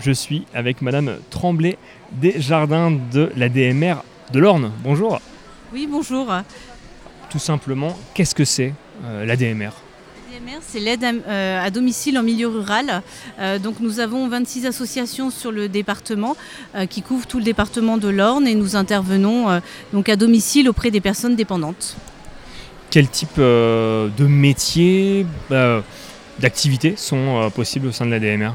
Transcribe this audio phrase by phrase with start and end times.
[0.00, 1.76] Je suis avec Madame Tremblay
[2.12, 3.96] des Jardins de la DMR
[4.32, 4.72] de l'Orne.
[4.82, 5.20] Bonjour.
[5.72, 6.32] Oui, bonjour.
[7.28, 8.72] Tout simplement, qu'est-ce que c'est
[9.04, 9.70] euh, la DMR
[10.30, 13.02] DMR, c'est l'aide à, euh, à domicile en milieu rural.
[13.40, 16.36] Euh, donc nous avons 26 associations sur le département
[16.76, 19.60] euh, qui couvrent tout le département de l'Orne et nous intervenons
[19.92, 21.96] donc à domicile auprès des personnes dépendantes.
[22.90, 25.80] Quel type de métiers, euh,
[26.38, 28.52] d'activités sont possibles au sein de la DMR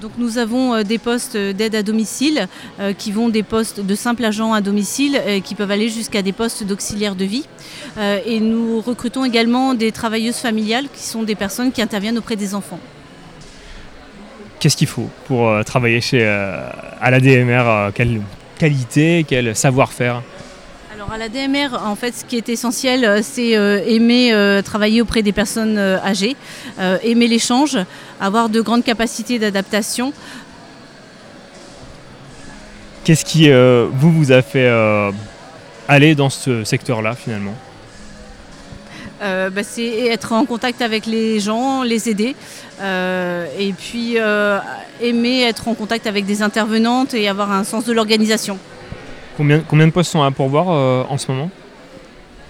[0.00, 2.48] donc nous avons euh, des postes d'aide à domicile
[2.80, 6.22] euh, qui vont des postes de simple agent à domicile euh, qui peuvent aller jusqu'à
[6.22, 7.46] des postes d'auxiliaire de vie.
[7.98, 12.36] Euh, et nous recrutons également des travailleuses familiales qui sont des personnes qui interviennent auprès
[12.36, 12.80] des enfants.
[14.64, 16.66] Qu'est-ce qu'il faut pour euh, travailler chez, euh,
[16.98, 18.22] à la DMR euh, Quelle
[18.58, 20.22] qualité, quel savoir-faire?
[20.94, 24.62] Alors à la DMR, en fait, ce qui est essentiel, euh, c'est euh, aimer euh,
[24.62, 26.36] travailler auprès des personnes euh, âgées,
[27.02, 27.76] aimer l'échange,
[28.20, 30.12] avoir de grandes capacités d'adaptation.
[33.02, 34.70] Qu'est-ce qui vous vous a fait
[35.88, 37.54] aller dans ce secteur-là finalement?
[39.22, 42.36] Euh, bah, c'est être en contact avec les gens, les aider,
[42.80, 44.58] euh, et puis euh,
[45.00, 48.58] aimer être en contact avec des intervenantes et avoir un sens de l'organisation.
[49.36, 51.50] Combien, combien de postes sont à pourvoir euh, en ce moment?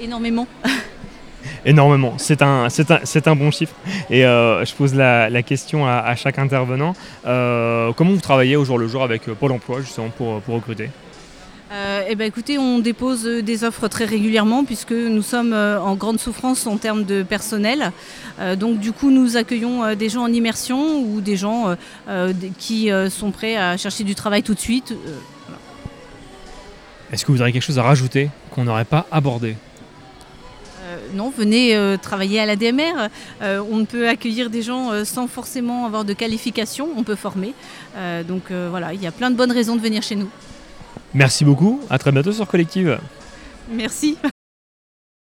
[0.00, 0.46] Énormément.
[1.66, 2.90] Énormément, c'est un, c'est
[3.26, 3.74] un, un bon chiffre.
[4.10, 6.94] Et euh, je pose la, la question à, à chaque intervenant.
[7.26, 10.90] Euh, comment vous travaillez au jour le jour avec Pôle Emploi justement pour, pour recruter?
[12.08, 16.68] Eh ben, écoutez, on dépose des offres très régulièrement puisque nous sommes en grande souffrance
[16.68, 17.90] en termes de personnel.
[18.58, 21.74] Donc du coup, nous accueillons des gens en immersion ou des gens
[22.58, 24.94] qui sont prêts à chercher du travail tout de suite.
[27.14, 29.54] Est-ce que vous auriez quelque chose à rajouter qu'on n'aurait pas abordé
[30.82, 33.08] euh, non, venez euh, travailler à la DMR.
[33.40, 36.88] Euh, on peut accueillir des gens euh, sans forcément avoir de qualification.
[36.96, 37.54] On peut former.
[38.26, 40.28] Donc voilà, il y a plein de bonnes raisons de venir chez nous.
[41.14, 42.98] Merci beaucoup, à très bientôt sur Collective.
[43.70, 44.18] Merci.